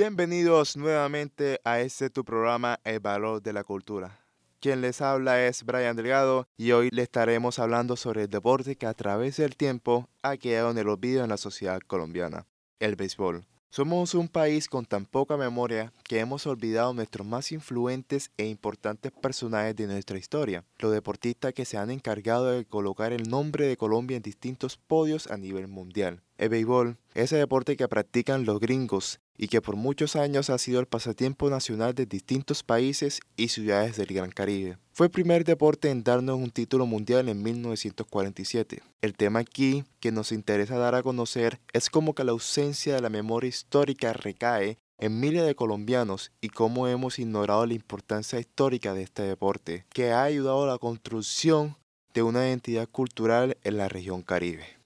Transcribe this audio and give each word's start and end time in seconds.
Bienvenidos 0.00 0.78
nuevamente 0.78 1.60
a 1.62 1.80
este 1.80 2.08
tu 2.08 2.24
programa 2.24 2.80
El 2.84 3.00
Valor 3.00 3.42
de 3.42 3.52
la 3.52 3.64
Cultura. 3.64 4.18
Quien 4.58 4.80
les 4.80 5.02
habla 5.02 5.44
es 5.44 5.62
Brian 5.62 5.94
Delgado 5.94 6.48
y 6.56 6.72
hoy 6.72 6.88
le 6.90 7.02
estaremos 7.02 7.58
hablando 7.58 7.96
sobre 7.96 8.22
el 8.22 8.30
deporte 8.30 8.76
que 8.76 8.86
a 8.86 8.94
través 8.94 9.36
del 9.36 9.56
tiempo 9.56 10.08
ha 10.22 10.38
quedado 10.38 10.70
en 10.70 10.78
el 10.78 10.88
olvido 10.88 11.22
en 11.22 11.28
la 11.28 11.36
sociedad 11.36 11.80
colombiana, 11.86 12.46
el 12.78 12.96
béisbol. 12.96 13.44
Somos 13.72 14.14
un 14.14 14.26
país 14.26 14.68
con 14.68 14.84
tan 14.84 15.06
poca 15.06 15.36
memoria 15.36 15.92
que 16.02 16.18
hemos 16.18 16.44
olvidado 16.48 16.92
nuestros 16.92 17.24
más 17.24 17.52
influentes 17.52 18.32
e 18.36 18.46
importantes 18.46 19.12
personajes 19.12 19.76
de 19.76 19.86
nuestra 19.86 20.18
historia, 20.18 20.64
los 20.80 20.90
deportistas 20.90 21.54
que 21.54 21.64
se 21.64 21.76
han 21.76 21.92
encargado 21.92 22.50
de 22.50 22.64
colocar 22.64 23.12
el 23.12 23.30
nombre 23.30 23.68
de 23.68 23.76
Colombia 23.76 24.16
en 24.16 24.24
distintos 24.24 24.76
podios 24.76 25.28
a 25.28 25.36
nivel 25.36 25.68
mundial. 25.68 26.20
El 26.40 26.48
béisbol, 26.48 26.96
ese 27.12 27.36
deporte 27.36 27.76
que 27.76 27.86
practican 27.86 28.46
los 28.46 28.60
gringos 28.60 29.20
y 29.36 29.48
que 29.48 29.60
por 29.60 29.76
muchos 29.76 30.16
años 30.16 30.48
ha 30.48 30.56
sido 30.56 30.80
el 30.80 30.86
pasatiempo 30.86 31.50
nacional 31.50 31.94
de 31.94 32.06
distintos 32.06 32.62
países 32.62 33.20
y 33.36 33.48
ciudades 33.48 33.98
del 33.98 34.06
Gran 34.06 34.30
Caribe. 34.30 34.78
Fue 34.94 35.08
el 35.08 35.10
primer 35.10 35.44
deporte 35.44 35.90
en 35.90 36.02
darnos 36.02 36.38
un 36.38 36.50
título 36.50 36.86
mundial 36.86 37.28
en 37.28 37.42
1947. 37.42 38.82
El 39.02 39.12
tema 39.18 39.40
aquí 39.40 39.84
que 40.00 40.12
nos 40.12 40.32
interesa 40.32 40.78
dar 40.78 40.94
a 40.94 41.02
conocer 41.02 41.60
es 41.74 41.90
cómo 41.90 42.14
que 42.14 42.24
la 42.24 42.32
ausencia 42.32 42.94
de 42.94 43.02
la 43.02 43.10
memoria 43.10 43.48
histórica 43.48 44.14
recae 44.14 44.78
en 44.96 45.20
miles 45.20 45.44
de 45.44 45.54
colombianos 45.54 46.32
y 46.40 46.48
cómo 46.48 46.88
hemos 46.88 47.18
ignorado 47.18 47.66
la 47.66 47.74
importancia 47.74 48.40
histórica 48.40 48.94
de 48.94 49.02
este 49.02 49.24
deporte, 49.24 49.84
que 49.92 50.12
ha 50.12 50.22
ayudado 50.22 50.64
a 50.64 50.68
la 50.68 50.78
construcción 50.78 51.76
de 52.14 52.22
una 52.22 52.48
identidad 52.48 52.88
cultural 52.88 53.58
en 53.62 53.76
la 53.76 53.90
región 53.90 54.22
caribe. 54.22 54.79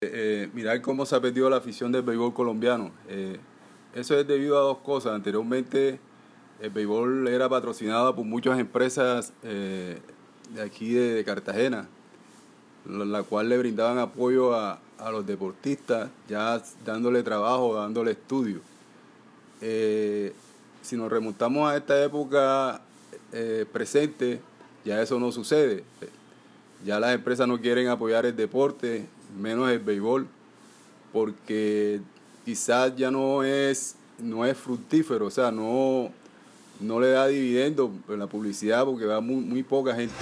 Eh, 0.00 0.50
mirar 0.52 0.80
cómo 0.80 1.06
se 1.06 1.14
ha 1.14 1.20
perdido 1.20 1.48
la 1.48 1.58
afición 1.58 1.92
del 1.92 2.02
béisbol 2.02 2.34
colombiano. 2.34 2.90
Eh, 3.08 3.38
eso 3.94 4.18
es 4.18 4.26
debido 4.26 4.58
a 4.58 4.62
dos 4.62 4.78
cosas. 4.78 5.12
Anteriormente 5.12 6.00
el 6.60 6.70
béisbol 6.70 7.28
era 7.28 7.48
patrocinado 7.48 8.16
por 8.16 8.24
muchas 8.24 8.58
empresas 8.58 9.32
eh, 9.44 10.00
de 10.52 10.62
aquí 10.62 10.94
de, 10.94 11.24
Cartagena, 11.24 11.86
la, 12.86 13.22
cual 13.22 13.50
le 13.50 13.58
brindaban 13.58 13.98
apoyo 13.98 14.52
a, 14.52 14.80
a, 14.98 15.10
los 15.12 15.24
deportistas, 15.24 16.10
ya 16.28 16.60
dándole 16.84 17.22
trabajo, 17.22 17.76
dándole 17.76 18.10
estudio. 18.12 18.60
si 19.60 20.96
nos 20.96 21.08
remontamos 21.08 21.70
a 21.70 21.76
esta 21.76 22.02
época 22.02 22.80
presente, 23.72 24.40
ya 24.84 25.00
eso 25.02 25.18
no 25.18 25.32
sucede. 25.32 25.84
Ya 26.84 26.98
las 26.98 27.14
empresas 27.14 27.46
no 27.46 27.60
quieren 27.60 27.88
apoyar 27.88 28.24
el 28.26 28.34
deporte, 28.34 29.06
menos 29.38 29.70
el 29.70 29.80
béisbol, 29.80 30.26
porque 31.12 32.00
quizás 32.44 32.96
ya 32.96 33.10
no 33.10 33.42
es, 33.42 33.96
no 34.18 34.46
es 34.46 34.56
fructífero, 34.56 35.26
o 35.26 35.30
sea, 35.30 35.50
no, 35.50 36.10
no 36.80 37.00
le 37.00 37.10
da 37.10 37.26
dividendo 37.26 37.92
en 38.08 38.18
la 38.18 38.26
publicidad 38.26 38.84
porque 38.84 39.04
va 39.04 39.20
muy, 39.20 39.36
muy 39.36 39.62
poca 39.62 39.94
gente. 39.94 40.14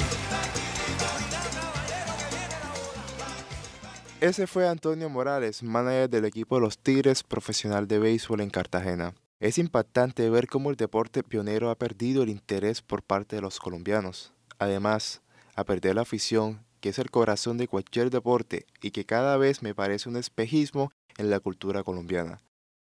Ese 4.21 4.49
fue 4.49 4.67
Antonio 4.67 5.09
Morales, 5.09 5.63
manager 5.63 6.11
del 6.11 6.25
equipo 6.25 6.57
de 6.57 6.63
los 6.63 6.77
Tigres 6.79 7.23
profesional 7.23 7.87
de 7.87 8.01
béisbol 8.01 8.41
en 8.41 8.51
Cartagena. 8.51 9.15
Es 9.39 9.59
impactante 9.59 10.29
ver 10.29 10.49
cómo 10.49 10.71
el 10.71 10.77
deporte 10.77 11.23
pionero 11.23 11.71
ha 11.71 11.77
perdido 11.77 12.25
el 12.25 12.29
interés 12.29 12.83
por 12.83 13.05
parte 13.05 13.37
de 13.37 13.43
los 13.43 13.61
colombianos. 13.61 14.33
Además, 14.59 15.23
a 15.55 15.65
perder 15.65 15.95
la 15.97 16.03
afición 16.03 16.65
que 16.81 16.91
es 16.91 16.99
el 16.99 17.11
corazón 17.11 17.59
de 17.59 17.69
cualquier 17.69 18.11
deporte 18.11 18.67
y 18.81 18.91
que 18.93 19.05
cada 19.05 19.37
vez 19.37 19.63
me 19.63 19.75
parece 19.75 20.09
un 20.09 20.17
espejismo 20.17 20.93
en 21.17 21.31
la 21.31 21.41
cultura 21.41 21.83
colombiana. 21.83 22.41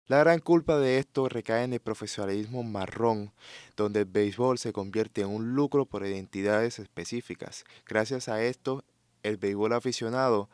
La 0.06 0.18
gran 0.18 0.40
culpa 0.40 0.78
de 0.78 0.98
esto 0.98 1.28
recae 1.28 1.64
en 1.64 1.72
el 1.72 1.80
profesionalismo 1.80 2.62
marrón, 2.62 3.32
donde 3.74 4.00
el 4.00 4.04
béisbol 4.04 4.58
se 4.58 4.72
convierte 4.72 5.22
en 5.22 5.28
un 5.28 5.54
lucro 5.54 5.86
por 5.86 6.04
identidades 6.04 6.78
específicas. 6.78 7.64
Gracias 7.86 8.28
a 8.28 8.42
esto, 8.42 8.84
el 9.22 9.38
béisbol 9.38 9.72
aficionado 9.72 10.50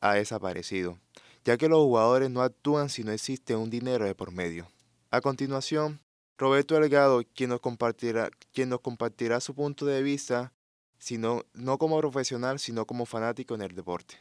ha 0.00 0.14
desaparecido, 0.14 0.98
ya 1.44 1.56
que 1.56 1.68
los 1.68 1.78
jugadores 1.78 2.30
no 2.30 2.42
actúan 2.42 2.88
si 2.88 3.04
no 3.04 3.12
existe 3.12 3.54
un 3.54 3.70
dinero 3.70 4.04
de 4.04 4.16
por 4.16 4.32
medio. 4.32 4.66
A 5.12 5.20
continuación, 5.20 6.00
Roberto 6.42 6.74
Delgado, 6.74 7.22
quien 7.36 7.50
nos 7.50 7.60
compartirá, 7.60 8.28
quien 8.52 8.68
nos 8.68 8.80
compartirá 8.80 9.38
su 9.38 9.54
punto 9.54 9.86
de 9.86 10.02
vista 10.02 10.52
sino, 10.98 11.44
no 11.54 11.78
como 11.78 11.96
profesional, 11.98 12.58
sino 12.58 12.84
como 12.84 13.06
fanático 13.06 13.54
en 13.54 13.62
el 13.62 13.76
deporte. 13.76 14.16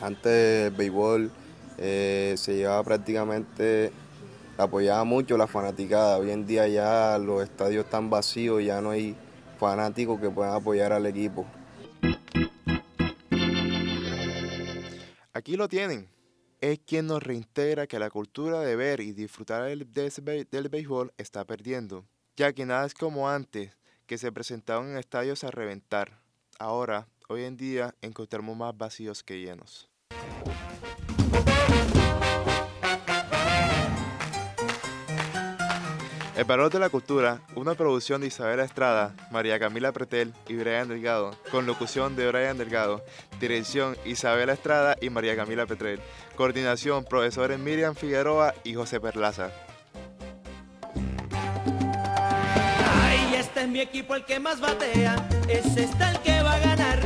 Antes 0.00 0.66
el 0.66 0.70
béisbol 0.70 1.30
eh, 1.76 2.34
se 2.38 2.56
llevaba 2.56 2.82
prácticamente, 2.82 3.92
apoyaba 4.56 5.04
mucho 5.04 5.36
la 5.36 5.46
fanaticada. 5.46 6.16
Hoy 6.16 6.30
en 6.30 6.46
día 6.46 6.66
ya 6.66 7.18
los 7.18 7.42
estadios 7.42 7.84
están 7.84 8.08
vacíos, 8.08 8.64
ya 8.64 8.80
no 8.80 8.92
hay 8.92 9.14
fanáticos 9.58 10.18
que 10.18 10.30
puedan 10.30 10.54
apoyar 10.54 10.94
al 10.94 11.04
equipo. 11.04 11.44
Aquí 15.38 15.56
lo 15.56 15.68
tienen 15.68 16.10
es 16.60 16.80
quien 16.80 17.06
nos 17.06 17.22
reintegra 17.22 17.86
que 17.86 18.00
la 18.00 18.10
cultura 18.10 18.58
de 18.62 18.74
ver 18.74 18.98
y 18.98 19.12
disfrutar 19.12 19.62
del, 19.62 19.86
del 20.50 20.68
béisbol 20.68 21.12
está 21.16 21.44
perdiendo, 21.44 22.08
ya 22.36 22.52
que 22.52 22.66
nada 22.66 22.84
es 22.84 22.92
como 22.92 23.30
antes, 23.30 23.70
que 24.08 24.18
se 24.18 24.32
presentaban 24.32 24.90
en 24.90 24.98
estadios 24.98 25.44
a 25.44 25.52
reventar. 25.52 26.20
Ahora, 26.58 27.06
hoy 27.28 27.44
en 27.44 27.56
día, 27.56 27.94
encontramos 28.02 28.56
más 28.56 28.76
vacíos 28.76 29.22
que 29.22 29.38
llenos. 29.38 29.88
El 36.38 36.44
Valor 36.44 36.70
de 36.70 36.78
la 36.78 36.88
Cultura, 36.88 37.40
una 37.56 37.74
producción 37.74 38.20
de 38.20 38.28
Isabela 38.28 38.62
Estrada, 38.62 39.12
María 39.32 39.58
Camila 39.58 39.90
Pretel 39.90 40.32
y 40.46 40.54
Brian 40.54 40.86
Delgado, 40.86 41.32
con 41.50 41.66
locución 41.66 42.14
de 42.14 42.28
Brian 42.28 42.56
Delgado, 42.56 43.02
dirección 43.40 43.96
Isabela 44.04 44.52
Estrada 44.52 44.96
y 45.00 45.10
María 45.10 45.34
Camila 45.34 45.66
Pretel, 45.66 46.00
coordinación 46.36 47.04
profesores 47.04 47.58
Miriam 47.58 47.96
Figueroa 47.96 48.54
y 48.62 48.74
José 48.74 49.00
Perlaza. 49.00 49.50
Ay, 53.02 53.34
este 53.34 53.62
es 53.62 53.68
mi 53.68 53.80
equipo 53.80 54.14
el 54.14 54.24
que 54.24 54.38
más 54.38 54.60
batea, 54.60 55.28
es 55.48 55.66
este 55.76 56.04
el 56.04 56.20
que 56.20 56.40
va 56.40 56.54
a 56.54 56.58
ganar. 56.60 57.00